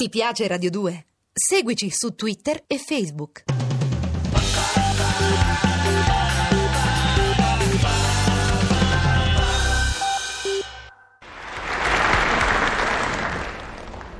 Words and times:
Ti 0.00 0.08
piace 0.10 0.46
Radio 0.46 0.70
2? 0.70 1.06
Seguici 1.32 1.90
su 1.90 2.14
Twitter 2.14 2.62
e 2.68 2.78
Facebook. 2.78 3.42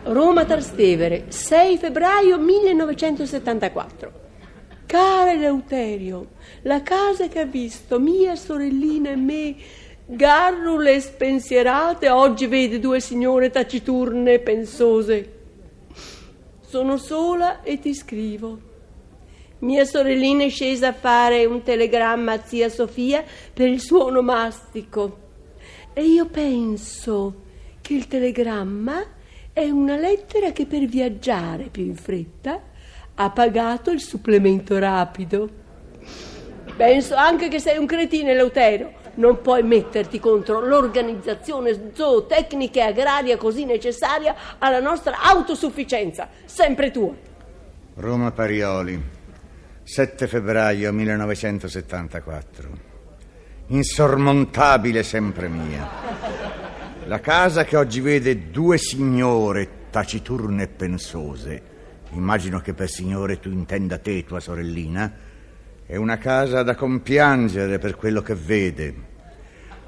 Roma 0.02 0.44
Trastevere, 0.44 1.26
6 1.28 1.78
febbraio 1.78 2.38
1974. 2.38 4.12
Cara 4.84 5.30
Eleuterio, 5.30 6.30
la 6.62 6.82
casa 6.82 7.28
che 7.28 7.38
ha 7.38 7.44
visto 7.44 8.00
mia 8.00 8.34
sorellina 8.34 9.10
e 9.10 9.16
me 9.16 9.54
garrule 10.06 10.98
spensierate 10.98 12.08
oggi 12.08 12.48
vede 12.48 12.80
due 12.80 12.98
signore 12.98 13.50
taciturne 13.50 14.32
e 14.32 14.40
pensose. 14.40 15.36
Sono 16.68 16.98
sola 16.98 17.62
e 17.62 17.78
ti 17.78 17.94
scrivo. 17.94 18.58
Mia 19.60 19.86
sorellina 19.86 20.44
è 20.44 20.50
scesa 20.50 20.88
a 20.88 20.92
fare 20.92 21.46
un 21.46 21.62
telegramma 21.62 22.32
a 22.32 22.42
zia 22.44 22.68
Sofia 22.68 23.24
per 23.54 23.68
il 23.68 23.80
suo 23.80 24.04
onomastico. 24.04 25.18
E 25.94 26.04
io 26.04 26.26
penso 26.26 27.36
che 27.80 27.94
il 27.94 28.06
telegramma 28.06 29.02
è 29.50 29.70
una 29.70 29.96
lettera 29.96 30.52
che 30.52 30.66
per 30.66 30.84
viaggiare 30.84 31.68
più 31.70 31.84
in 31.84 31.96
fretta 31.96 32.60
ha 33.14 33.30
pagato 33.30 33.90
il 33.90 34.02
supplemento 34.02 34.78
rapido. 34.78 35.48
Penso 36.76 37.14
anche 37.14 37.48
che 37.48 37.60
sei 37.60 37.78
un 37.78 37.86
cretino, 37.86 38.28
Eleuterio. 38.28 38.92
Non 39.18 39.40
puoi 39.42 39.64
metterti 39.64 40.20
contro 40.20 40.64
l'organizzazione 40.64 41.90
zootecnica 41.92 42.80
e 42.80 42.86
agraria 42.86 43.36
così 43.36 43.64
necessaria 43.64 44.34
alla 44.58 44.78
nostra 44.78 45.20
autosufficienza. 45.20 46.28
Sempre 46.44 46.92
tua. 46.92 47.12
Roma 47.94 48.30
Parioli, 48.30 49.02
7 49.82 50.26
febbraio 50.28 50.92
1974. 50.92 52.68
Insormontabile 53.66 55.02
sempre 55.02 55.48
mia. 55.48 55.88
La 57.06 57.18
casa 57.18 57.64
che 57.64 57.76
oggi 57.76 58.00
vede 58.00 58.50
due 58.50 58.78
signore 58.78 59.86
taciturne 59.90 60.62
e 60.62 60.68
pensose, 60.68 61.62
immagino 62.10 62.60
che 62.60 62.72
per 62.72 62.88
signore 62.88 63.40
tu 63.40 63.50
intenda 63.50 63.98
te, 63.98 64.24
tua 64.24 64.38
sorellina, 64.38 65.12
è 65.84 65.96
una 65.96 66.18
casa 66.18 66.62
da 66.62 66.76
compiangere 66.76 67.78
per 67.78 67.96
quello 67.96 68.22
che 68.22 68.34
vede. 68.36 69.07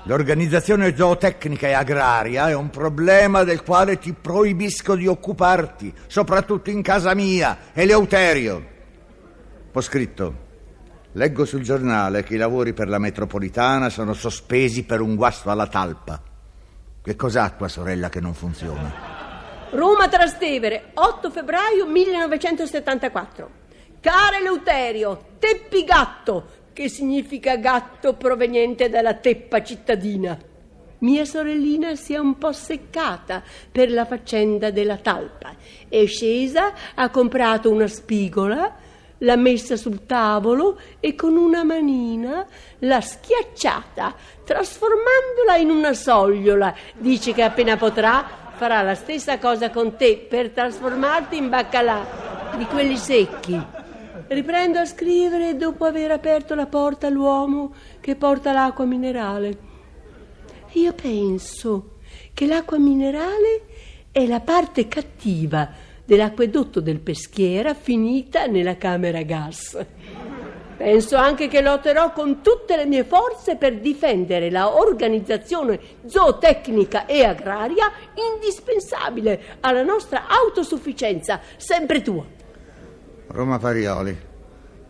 L'organizzazione 0.04 0.96
zootecnica 0.96 1.68
e 1.68 1.72
agraria 1.72 2.48
è 2.48 2.54
un 2.54 2.70
problema 2.70 3.44
del 3.44 3.62
quale 3.62 3.98
ti 3.98 4.14
proibisco 4.14 4.94
di 4.94 5.06
occuparti, 5.06 5.92
soprattutto 6.06 6.70
in 6.70 6.80
casa 6.80 7.14
mia, 7.14 7.58
Eleuterio. 7.74 8.66
Ho 9.72 9.80
scritto. 9.80 10.48
Leggo 11.12 11.44
sul 11.44 11.62
giornale 11.62 12.22
che 12.22 12.34
i 12.34 12.38
lavori 12.38 12.72
per 12.72 12.88
la 12.88 12.98
metropolitana 12.98 13.90
sono 13.90 14.14
sospesi 14.14 14.84
per 14.84 15.00
un 15.00 15.16
guasto 15.16 15.50
alla 15.50 15.66
talpa. 15.66 16.22
Che 17.02 17.16
cos'ha 17.16 17.50
tua 17.50 17.68
sorella 17.68 18.08
che 18.08 18.20
non 18.20 18.32
funziona? 18.32 19.18
Roma 19.70 20.08
Trastevere, 20.08 20.92
8 20.94 21.30
febbraio 21.30 21.86
1974. 21.86 23.50
Cara 24.00 24.38
Eleuterio, 24.38 25.26
teppi 25.38 25.84
gatto, 25.84 26.59
che 26.72 26.88
significa 26.88 27.56
gatto 27.56 28.14
proveniente 28.14 28.88
dalla 28.88 29.14
teppa 29.14 29.62
cittadina. 29.62 30.38
Mia 30.98 31.24
sorellina 31.24 31.94
si 31.94 32.12
è 32.12 32.18
un 32.18 32.36
po' 32.36 32.52
seccata 32.52 33.42
per 33.72 33.90
la 33.90 34.04
faccenda 34.04 34.70
della 34.70 34.98
talpa. 34.98 35.54
È 35.88 36.04
scesa, 36.06 36.74
ha 36.94 37.08
comprato 37.10 37.70
una 37.70 37.86
spigola 37.86 38.88
l'ha 39.20 39.36
messa 39.36 39.76
sul 39.76 40.06
tavolo 40.06 40.78
e 41.00 41.14
con 41.14 41.36
una 41.36 41.64
manina 41.64 42.46
l'ha 42.78 43.00
schiacciata, 43.00 44.14
trasformandola 44.44 45.56
in 45.58 45.70
una 45.70 45.92
sogliola. 45.92 46.74
Dice 46.96 47.32
che 47.32 47.42
appena 47.42 47.76
potrà 47.76 48.38
farà 48.54 48.82
la 48.82 48.94
stessa 48.94 49.38
cosa 49.38 49.70
con 49.70 49.96
te 49.96 50.26
per 50.28 50.50
trasformarti 50.50 51.36
in 51.36 51.48
baccalà 51.48 52.52
di 52.56 52.64
quelli 52.66 52.96
secchi. 52.96 53.79
Riprendo 54.30 54.78
a 54.78 54.84
scrivere 54.84 55.56
dopo 55.56 55.84
aver 55.84 56.12
aperto 56.12 56.54
la 56.54 56.66
porta 56.66 57.08
all'uomo 57.08 57.74
che 57.98 58.14
porta 58.14 58.52
l'acqua 58.52 58.84
minerale. 58.84 59.58
Io 60.74 60.92
penso 60.92 61.96
che 62.32 62.46
l'acqua 62.46 62.78
minerale 62.78 63.62
è 64.12 64.24
la 64.28 64.38
parte 64.38 64.86
cattiva 64.86 65.68
dell'acquedotto 66.04 66.80
del 66.80 67.00
Peschiera 67.00 67.74
finita 67.74 68.46
nella 68.46 68.76
camera 68.76 69.20
gas. 69.22 69.76
Penso 70.76 71.16
anche 71.16 71.48
che 71.48 71.60
lotterò 71.60 72.12
con 72.12 72.40
tutte 72.40 72.76
le 72.76 72.86
mie 72.86 73.02
forze 73.02 73.56
per 73.56 73.80
difendere 73.80 74.48
la 74.48 74.76
organizzazione 74.76 75.80
zootecnica 76.06 77.06
e 77.06 77.24
agraria 77.24 77.90
indispensabile 78.32 79.56
alla 79.58 79.82
nostra 79.82 80.28
autosufficienza, 80.28 81.40
sempre 81.56 82.00
tua. 82.00 82.38
Roma 83.32 83.58
Parioli, 83.58 84.18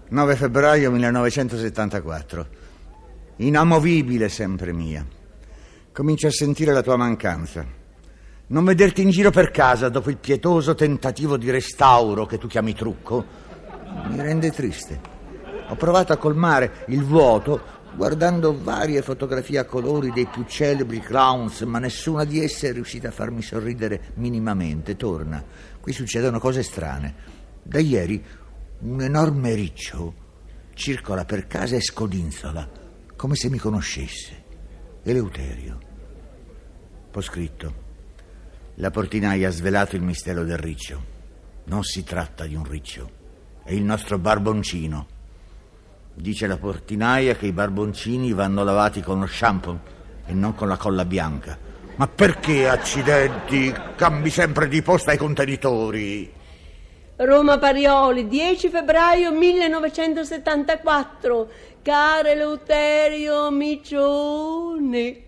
9 0.08 0.34
febbraio 0.34 0.90
1974. 0.90 2.46
Inamovibile 3.36 4.30
sempre 4.30 4.72
mia. 4.72 5.04
Comincio 5.92 6.28
a 6.28 6.30
sentire 6.30 6.72
la 6.72 6.80
tua 6.80 6.96
mancanza. 6.96 7.66
Non 8.46 8.64
vederti 8.64 9.02
in 9.02 9.10
giro 9.10 9.30
per 9.30 9.50
casa 9.50 9.90
dopo 9.90 10.08
il 10.08 10.16
pietoso 10.16 10.74
tentativo 10.74 11.36
di 11.36 11.50
restauro 11.50 12.24
che 12.24 12.38
tu 12.38 12.46
chiami 12.46 12.74
trucco 12.74 13.26
mi 14.08 14.22
rende 14.22 14.50
triste. 14.50 14.98
Ho 15.68 15.74
provato 15.74 16.14
a 16.14 16.16
colmare 16.16 16.84
il 16.86 17.04
vuoto 17.04 17.60
guardando 17.94 18.58
varie 18.58 19.02
fotografie 19.02 19.58
a 19.58 19.66
colori 19.66 20.12
dei 20.12 20.26
più 20.26 20.44
celebri 20.44 21.00
clowns, 21.00 21.60
ma 21.62 21.78
nessuna 21.78 22.24
di 22.24 22.42
esse 22.42 22.70
è 22.70 22.72
riuscita 22.72 23.08
a 23.08 23.12
farmi 23.12 23.42
sorridere 23.42 24.12
minimamente. 24.14 24.96
Torna, 24.96 25.44
qui 25.78 25.92
succedono 25.92 26.38
cose 26.38 26.62
strane. 26.62 27.29
Da 27.62 27.78
ieri 27.78 28.24
un 28.80 29.02
enorme 29.02 29.54
riccio 29.54 30.14
circola 30.74 31.26
per 31.26 31.46
casa 31.46 31.76
e 31.76 31.82
scodinzola, 31.82 32.68
come 33.16 33.34
se 33.34 33.50
mi 33.50 33.58
conoscesse. 33.58 34.44
Eleuterio. 35.02 35.78
Ho 37.12 37.20
scritto. 37.20 37.88
La 38.76 38.90
portinaia 38.90 39.48
ha 39.48 39.52
svelato 39.52 39.96
il 39.96 40.02
mistero 40.02 40.42
del 40.42 40.56
riccio. 40.56 41.04
Non 41.64 41.82
si 41.82 42.02
tratta 42.02 42.46
di 42.46 42.54
un 42.54 42.64
riccio, 42.64 43.10
è 43.62 43.72
il 43.72 43.82
nostro 43.82 44.18
barboncino. 44.18 45.06
Dice 46.14 46.46
la 46.46 46.56
portinaia 46.56 47.36
che 47.36 47.46
i 47.46 47.52
barboncini 47.52 48.32
vanno 48.32 48.64
lavati 48.64 49.02
con 49.02 49.20
lo 49.20 49.26
shampoo 49.26 49.80
e 50.24 50.32
non 50.32 50.54
con 50.54 50.68
la 50.68 50.78
colla 50.78 51.04
bianca. 51.04 51.58
Ma 51.96 52.08
perché, 52.08 52.66
accidenti, 52.68 53.70
cambi 53.96 54.30
sempre 54.30 54.66
di 54.68 54.80
posta 54.80 55.10
ai 55.10 55.18
contenitori? 55.18 56.38
Roma 57.22 57.58
Parioli, 57.58 58.28
10 58.28 58.70
febbraio 58.70 59.30
1974. 59.30 61.50
Care 61.82 62.32
Eleuterio 62.32 63.50
Micione, 63.50 65.22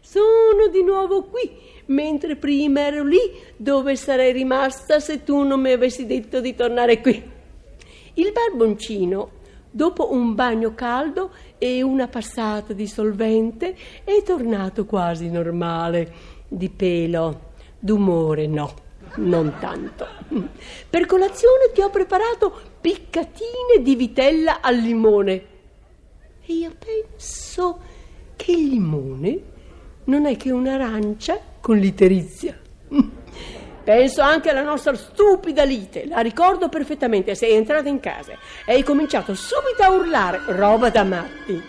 sono 0.00 0.68
di 0.72 0.82
nuovo 0.82 1.24
qui 1.24 1.60
mentre 1.86 2.36
prima 2.36 2.86
ero 2.86 3.04
lì 3.04 3.18
dove 3.56 3.96
sarei 3.96 4.32
rimasta 4.32 4.98
se 4.98 5.24
tu 5.24 5.42
non 5.42 5.60
mi 5.60 5.72
avessi 5.72 6.06
detto 6.06 6.40
di 6.40 6.54
tornare 6.54 7.02
qui. 7.02 7.22
Il 8.14 8.32
barboncino, 8.32 9.30
dopo 9.70 10.10
un 10.10 10.34
bagno 10.34 10.74
caldo 10.74 11.32
e 11.58 11.82
una 11.82 12.08
passata 12.08 12.72
di 12.72 12.86
solvente, 12.86 13.76
è 14.04 14.22
tornato 14.22 14.86
quasi 14.86 15.28
normale. 15.28 16.32
Di 16.48 16.70
pelo, 16.70 17.52
d'umore 17.78 18.46
no, 18.46 18.83
non 19.16 19.54
tanto. 19.60 20.06
Per 20.88 21.06
colazione 21.06 21.70
ti 21.72 21.80
ho 21.80 21.90
preparato 21.90 22.52
piccatine 22.80 23.82
di 23.82 23.94
vitella 23.94 24.60
al 24.60 24.76
limone. 24.76 25.46
E 26.46 26.52
io 26.52 26.72
penso 26.78 27.80
che 28.36 28.52
il 28.52 28.68
limone 28.68 29.42
non 30.04 30.26
è 30.26 30.36
che 30.36 30.50
un'arancia 30.50 31.40
con 31.60 31.78
l'iterizia. 31.78 32.58
Penso 33.84 34.22
anche 34.22 34.48
alla 34.48 34.62
nostra 34.62 34.94
stupida 34.94 35.62
lite, 35.62 36.06
la 36.06 36.20
ricordo 36.20 36.68
perfettamente. 36.68 37.34
Sei 37.34 37.52
entrata 37.52 37.88
in 37.88 38.00
casa 38.00 38.32
e 38.64 38.72
hai 38.72 38.82
cominciato 38.82 39.34
subito 39.34 39.82
a 39.82 39.90
urlare, 39.90 40.40
roba 40.46 40.88
da 40.88 41.04
matti. 41.04 41.62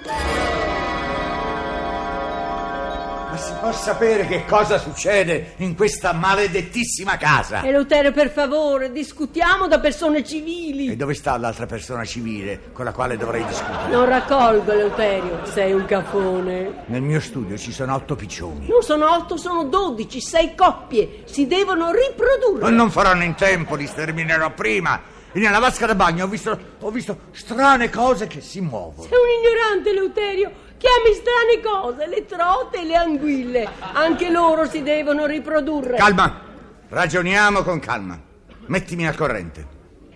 Ma 3.36 3.42
si 3.42 3.54
Vuol 3.60 3.76
sapere 3.76 4.26
che 4.28 4.46
cosa 4.46 4.78
succede 4.78 5.56
in 5.58 5.76
questa 5.76 6.14
maledettissima 6.14 7.18
casa. 7.18 7.64
Eleuterio, 7.64 8.14
per 8.14 8.30
favore, 8.30 8.94
discutiamo 8.94 9.68
da 9.68 9.80
persone 9.80 10.24
civili. 10.24 10.92
E 10.92 10.96
dove 10.96 11.14
sta 11.16 11.36
l'altra 11.38 11.66
persona 11.66 12.06
civile 12.06 12.72
con 12.72 12.86
la 12.86 12.94
quale 12.94 13.18
dovrei 13.18 13.44
discutere? 13.44 13.90
Non 13.90 14.06
raccolgo, 14.06 14.72
Eleuterio, 14.72 15.46
sei 15.46 15.74
un 15.74 15.84
cafone. 15.84 16.84
Nel 16.86 17.02
mio 17.02 17.20
studio 17.20 17.58
ci 17.58 17.74
sono 17.74 17.94
otto 17.96 18.16
piccioni. 18.16 18.68
Non 18.70 18.82
sono 18.82 19.12
otto, 19.12 19.36
sono 19.36 19.66
dodici, 19.66 20.22
sei 20.22 20.56
coppie. 20.56 21.24
Si 21.26 21.46
devono 21.46 21.92
riprodurre. 21.92 22.62
Ma 22.62 22.70
non 22.70 22.90
faranno 22.90 23.24
in 23.24 23.36
tempo, 23.36 23.76
li 23.76 23.86
sterminerò 23.88 24.54
prima. 24.54 25.02
E 25.34 25.40
nella 25.40 25.60
vasca 25.60 25.86
da 25.86 25.96
bagno 25.96 26.24
ho 26.24 26.28
visto, 26.30 26.58
ho 26.80 26.90
visto 26.90 27.18
strane 27.32 27.90
cose 27.90 28.28
che 28.28 28.40
si 28.40 28.62
muovono. 28.62 29.10
Sei 29.10 29.18
un 29.18 29.44
ignorante, 29.44 29.90
Eleuterio. 29.90 30.52
Chiami 30.78 31.14
strane 31.14 31.62
cose, 31.62 32.08
le 32.08 32.26
trote 32.26 32.82
e 32.82 32.84
le 32.84 32.96
anguille. 32.96 33.68
Anche 33.94 34.30
loro 34.30 34.68
si 34.68 34.84
devono 34.84 35.26
riprodurre. 35.26 35.98
Calma, 35.98 36.42
ragioniamo 36.90 37.64
con 37.64 37.80
calma. 37.80 38.20
Mettimi 38.66 39.08
al 39.08 39.16
corrente. 39.16 39.66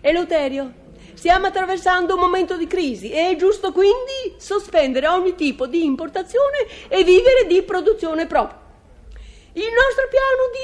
Eleuterio, 0.02 0.72
stiamo 1.14 1.48
attraversando 1.48 2.16
un 2.16 2.20
momento 2.20 2.58
di 2.58 2.68
crisi 2.68 3.12
e 3.12 3.30
è 3.30 3.36
giusto 3.36 3.72
quindi 3.72 4.36
sospendere 4.38 5.08
ogni 5.08 5.36
tipo 5.36 5.66
di 5.68 5.86
importazione 5.86 6.68
e 6.88 7.04
vivere 7.04 7.46
di 7.48 7.62
produzione 7.64 8.26
propria. 8.26 8.68
Il 9.54 9.64
nostro 9.74 10.08
piano 10.10 10.50
di 10.52 10.60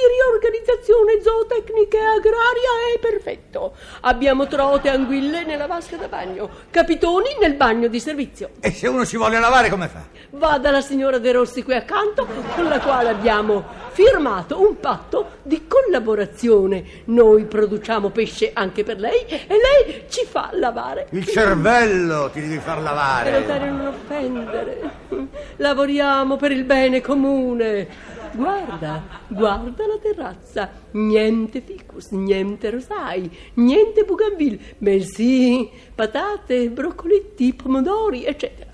riorganizzazione 1.35 1.43
zootecnica 1.45 1.97
e 1.97 2.01
agraria 2.01 2.95
è 2.95 2.99
perfetto. 2.99 3.75
Abbiamo 4.01 4.47
trote 4.47 4.89
anguille 4.89 5.43
nella 5.43 5.67
vasca 5.67 5.97
da 5.97 6.07
bagno, 6.07 6.49
capitoni 6.69 7.35
nel 7.39 7.55
bagno 7.55 7.87
di 7.87 7.99
servizio. 7.99 8.51
E 8.61 8.71
se 8.71 8.87
uno 8.87 9.03
si 9.03 9.17
vuole 9.17 9.39
lavare 9.39 9.69
come 9.69 9.87
fa? 9.87 10.03
Va 10.31 10.57
dalla 10.57 10.81
signora 10.81 11.17
De 11.17 11.31
Rossi 11.31 11.63
qui 11.63 11.75
accanto, 11.75 12.25
con 12.55 12.65
la 12.65 12.79
quale 12.79 13.09
abbiamo 13.09 13.63
firmato 13.91 14.61
un 14.61 14.79
patto 14.79 15.37
di 15.43 15.67
collaborazione. 15.67 17.03
Noi 17.05 17.45
produciamo 17.45 18.09
pesce 18.09 18.51
anche 18.53 18.83
per 18.83 18.99
lei 18.99 19.25
e 19.25 19.47
lei 19.47 20.05
ci 20.09 20.25
fa 20.25 20.49
lavare. 20.53 21.07
Il 21.11 21.27
cervello 21.27 22.29
ti 22.31 22.41
devi 22.41 22.59
far 22.59 22.81
lavare. 22.81 23.29
Eleuterio, 23.29 23.71
non 23.71 23.87
offendere. 23.87 24.91
Lavoriamo 25.57 26.37
per 26.37 26.51
il 26.51 26.63
bene 26.63 27.01
comune. 27.01 28.23
Guarda, 28.35 29.01
guarda 29.29 29.87
la 29.87 29.97
terrazza. 29.97 30.69
Niente 30.91 31.61
ficus, 31.61 32.09
niente 32.11 32.69
rosai, 32.69 33.29
niente 33.55 34.03
bougainville, 34.03 34.75
bensì 34.77 35.69
patate, 35.95 36.69
broccoletti, 36.69 37.53
pomodori, 37.53 38.25
eccetera. 38.25 38.71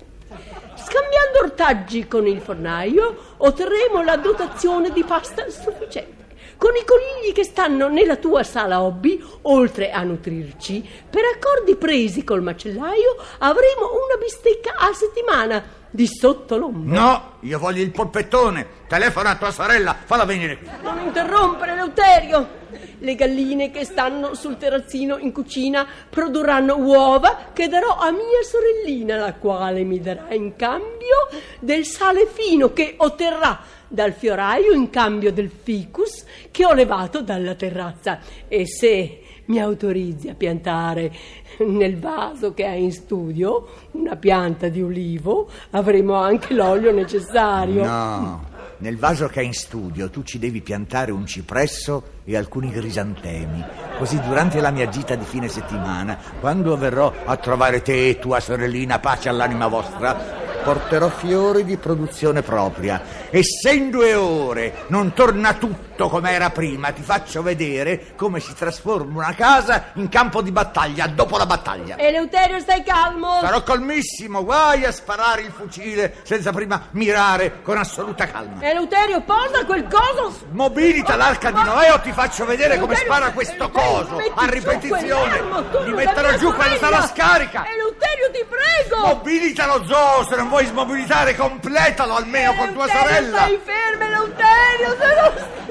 Scambiando 0.74 1.38
ortaggi 1.44 2.08
con 2.08 2.26
il 2.26 2.40
fornaio 2.40 3.34
otterremo 3.36 4.02
la 4.02 4.16
dotazione 4.16 4.90
di 4.90 5.04
pasta 5.04 5.48
sufficiente. 5.48 6.20
Con 6.56 6.74
i 6.74 6.84
conigli 6.84 7.32
che 7.32 7.44
stanno 7.44 7.88
nella 7.88 8.16
tua 8.16 8.42
sala 8.42 8.82
hobby, 8.82 9.22
oltre 9.42 9.90
a 9.90 10.02
nutrirci, 10.02 10.88
per 11.08 11.22
accordi 11.24 11.76
presi 11.76 12.24
col 12.24 12.42
macellaio 12.42 13.16
avremo 13.38 13.90
una 13.92 14.16
bistecca 14.20 14.74
a 14.76 14.92
settimana 14.92 15.80
di 15.92 16.06
sotto 16.06 16.56
l'ombra. 16.56 17.00
No, 17.00 17.32
io 17.40 17.58
voglio 17.58 17.82
il 17.82 17.90
polpettone. 17.90 18.80
Telefona 18.88 19.30
a 19.30 19.36
tua 19.36 19.50
sorella, 19.50 19.96
falla 20.04 20.24
venire 20.24 20.58
qui. 20.58 20.68
Non 20.82 20.98
interrompere, 20.98 21.74
Leuterio. 21.74 22.60
Le 22.98 23.14
galline 23.14 23.70
che 23.70 23.84
stanno 23.84 24.34
sul 24.34 24.56
terrazzino 24.56 25.18
in 25.18 25.32
cucina 25.32 25.86
produrranno 26.08 26.76
uova 26.76 27.50
che 27.52 27.68
darò 27.68 27.96
a 27.96 28.10
mia 28.10 28.42
sorellina, 28.42 29.16
la 29.16 29.34
quale 29.34 29.82
mi 29.82 30.00
darà 30.00 30.32
in 30.32 30.56
cambio 30.56 31.28
del 31.60 31.84
sale 31.84 32.26
fino 32.26 32.72
che 32.72 32.94
otterrà 32.96 33.60
dal 33.88 34.12
fioraio 34.12 34.72
in 34.72 34.88
cambio 34.88 35.32
del 35.32 35.50
ficus 35.50 36.24
che 36.50 36.64
ho 36.64 36.72
levato 36.72 37.20
dalla 37.20 37.54
terrazza. 37.54 38.20
E 38.48 38.66
se 38.66 39.21
mi 39.52 39.60
autorizzi 39.60 40.30
a 40.30 40.34
piantare 40.34 41.12
nel 41.58 41.98
vaso 41.98 42.54
che 42.54 42.64
hai 42.64 42.84
in 42.84 42.92
studio 42.92 43.68
una 43.90 44.16
pianta 44.16 44.68
di 44.68 44.80
ulivo, 44.80 45.46
avremo 45.72 46.14
anche 46.14 46.54
l'olio 46.54 46.90
necessario. 46.90 47.84
No, 47.84 48.44
nel 48.78 48.96
vaso 48.96 49.26
che 49.26 49.40
hai 49.40 49.46
in 49.46 49.52
studio 49.52 50.08
tu 50.08 50.22
ci 50.22 50.38
devi 50.38 50.62
piantare 50.62 51.12
un 51.12 51.26
cipresso 51.26 52.20
e 52.24 52.34
alcuni 52.34 52.70
crisantemi. 52.70 53.62
Così 53.98 54.18
durante 54.22 54.58
la 54.62 54.70
mia 54.70 54.88
gita 54.88 55.16
di 55.16 55.24
fine 55.26 55.48
settimana, 55.48 56.16
quando 56.40 56.74
verrò 56.78 57.12
a 57.22 57.36
trovare 57.36 57.82
te 57.82 58.08
e 58.08 58.18
tua 58.18 58.40
sorellina, 58.40 59.00
pace 59.00 59.28
all'anima 59.28 59.66
vostra, 59.66 60.40
porterò 60.64 61.10
fiori 61.10 61.64
di 61.64 61.76
produzione 61.76 62.40
propria. 62.40 63.28
E 63.28 63.42
se 63.42 63.74
in 63.74 63.90
due 63.90 64.14
ore 64.14 64.84
non 64.86 65.12
torna 65.12 65.52
tutto 65.54 65.91
come 66.08 66.30
era 66.30 66.50
prima, 66.50 66.90
ti 66.92 67.02
faccio 67.02 67.42
vedere 67.42 68.14
come 68.16 68.40
si 68.40 68.54
trasforma 68.54 69.24
una 69.24 69.34
casa 69.34 69.90
in 69.94 70.08
campo 70.08 70.42
di 70.42 70.52
battaglia 70.52 71.06
dopo 71.06 71.36
la 71.36 71.46
battaglia. 71.46 71.96
Eleuterio, 71.98 72.60
stai 72.60 72.82
calmo. 72.82 73.38
Sarò 73.40 73.62
calmissimo, 73.62 74.44
guai 74.44 74.84
a 74.84 74.92
sparare 74.92 75.42
il 75.42 75.52
fucile 75.52 76.16
senza 76.22 76.52
prima 76.52 76.88
mirare 76.92 77.62
con 77.62 77.76
assoluta 77.76 78.26
calma. 78.26 78.62
Eleuterio, 78.62 79.20
posa 79.22 79.64
quel 79.64 79.86
coso. 79.88 80.46
Mobilita 80.50 81.16
l'arca 81.16 81.50
di 81.50 81.62
Noè 81.62 81.92
o 81.92 82.00
ti 82.00 82.12
faccio 82.12 82.44
vedere 82.44 82.78
come 82.78 82.94
Eleuterio, 82.94 83.14
spara 83.14 83.32
questo 83.32 83.54
Eleuterio, 83.54 83.90
coso 83.90 84.16
a 84.34 84.46
ripetizione. 84.46 85.42
Li 85.84 85.92
metterò 85.92 86.36
giù 86.36 86.52
quando 86.54 86.76
sarà 86.76 87.06
scarica. 87.06 87.64
Eleuterio, 87.66 88.30
ti 88.32 88.44
prego. 88.48 89.06
Mobilita 89.06 89.66
lo 89.66 89.84
zoo, 89.86 90.24
se 90.28 90.36
non 90.36 90.48
vuoi 90.48 90.66
smobilitare, 90.66 91.36
completalo 91.36 92.14
almeno 92.14 92.54
con 92.54 92.72
tua 92.72 92.84
Eleuterio, 92.84 93.08
sorella. 93.08 93.38
Stai 93.38 93.60
fermo, 93.64 94.04
Eleuterio, 94.04 94.96
se 94.98 95.06
non 95.06 95.30
strilla. 95.32 95.61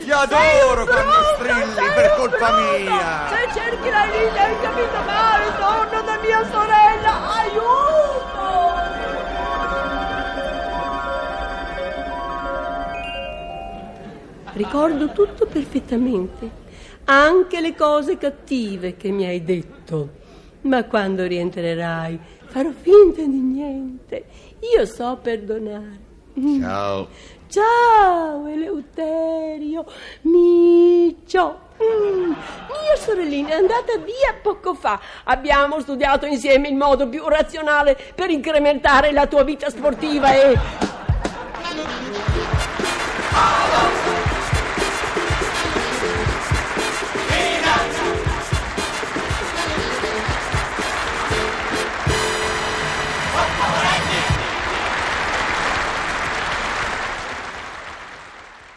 Ti 0.00 0.10
adoro 0.10 0.86
quando 0.86 1.12
strilli, 1.36 1.88
per 1.94 2.14
colpa 2.16 2.56
mia. 2.56 3.28
Se 3.28 3.52
cerchi 3.52 3.90
la 3.90 4.04
linea 4.06 4.46
hai 4.46 4.60
capito 4.60 5.02
male, 5.04 5.44
torna 5.58 6.00
da 6.00 6.18
mia 6.18 6.42
sorella, 6.50 7.28
aiuto! 7.36 8.08
Ricordo 14.54 15.12
tutto 15.12 15.46
perfettamente, 15.46 16.50
anche 17.04 17.60
le 17.60 17.74
cose 17.74 18.16
cattive 18.16 18.96
che 18.96 19.10
mi 19.10 19.26
hai 19.26 19.44
detto. 19.44 20.08
Ma 20.62 20.84
quando 20.84 21.24
rientrerai 21.24 22.18
farò 22.46 22.70
finta 22.70 23.20
di 23.22 23.38
niente. 23.38 24.24
Io 24.74 24.86
so 24.86 25.18
perdonare. 25.20 26.08
Ciao. 26.60 27.08
Ciao 27.50 28.46
Eleuterio, 28.46 29.59
Micio. 30.22 31.68
Mm, 31.82 32.24
mia 32.24 32.96
sorellina 32.96 33.50
è 33.50 33.54
andata 33.54 33.96
via 33.96 34.34
poco 34.42 34.74
fa. 34.74 35.00
Abbiamo 35.24 35.80
studiato 35.80 36.26
insieme 36.26 36.68
il 36.68 36.74
modo 36.74 37.08
più 37.08 37.26
razionale 37.26 37.96
per 38.14 38.30
incrementare 38.30 39.12
la 39.12 39.26
tua 39.26 39.44
vita 39.44 39.70
sportiva 39.70 40.32
e... 40.32 40.58